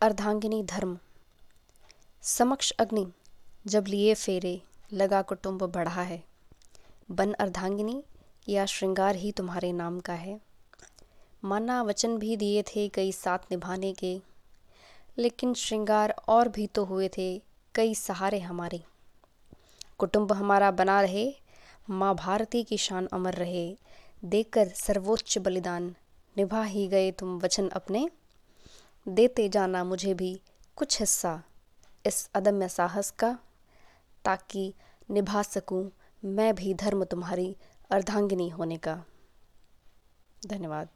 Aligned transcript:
अर्धांगिनी 0.00 0.62
धर्म। 0.62 0.98
समक्ष 2.22 2.72
अग्नि, 2.72 3.06
जब 3.66 3.84
लिए 3.88 4.14
फेरे, 4.14 4.62
लगा 4.92 5.22
कुटुंब 5.22 5.62
बढ़ा 5.62 6.02
है। 6.02 6.24
बन 7.10 7.32
अर्धांगिनी, 7.32 8.02
या 8.48 8.66
श्रृंगार 8.66 9.16
ही 9.16 9.32
तुम्हारे 9.32 9.72
नाम 9.72 10.00
का 10.00 10.12
है। 10.12 10.40
माना 11.44 11.82
वचन 11.82 12.18
भी 12.18 12.36
दिए 12.36 12.62
थे 12.62 12.88
कई 12.88 13.12
साथ 13.12 13.38
निभाने 13.50 13.92
के, 13.92 14.20
लेकिन 15.18 15.54
श्रृंगार 15.54 16.14
और 16.28 16.48
भी 16.48 16.66
तो 16.66 16.84
हुए 16.84 17.10
थे 17.18 17.42
कई 17.74 17.94
सहारे 17.94 18.40
हमारे। 18.40 18.82
कुटुंब 19.98 20.32
हमारा 20.32 20.70
बना 20.70 21.00
रहे, 21.00 21.34
माँ 21.90 22.14
भारती 22.14 22.62
की 22.62 22.76
शान 22.76 23.06
अमर 23.06 23.34
रहे। 23.34 23.76
देकर 24.24 24.68
सर्वोच्च 24.68 25.38
बलिदान, 25.38 25.94
निभा 26.36 26.62
ही 26.62 26.88
गए 26.88 27.10
तुम 27.10 27.38
वचन 27.38 27.68
अपने। 27.68 28.08
देते 29.08 29.48
जाना 29.48 29.84
मुझे 29.84 30.14
भी 30.14 30.40
कुछ 30.76 31.00
हिस्सा 31.00 31.42
इस 32.06 32.30
अदम्य 32.34 32.68
साहस 32.68 33.10
का, 33.10 33.38
ताकि 34.24 34.74
निभा 35.10 35.42
सकूँ 35.42 35.90
मैं 36.24 36.54
भी 36.54 36.74
धर्म 36.74 37.04
तुम्हारी 37.04 37.56
अर्धांगिनी 37.90 38.48
होने 38.48 38.76
का। 38.76 39.04
धन्यवाद। 40.46 40.88